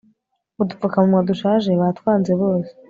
[0.61, 2.71] udupfukamunwa dushaje batwanze bose